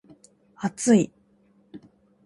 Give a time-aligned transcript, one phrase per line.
[0.55, 1.11] 厚い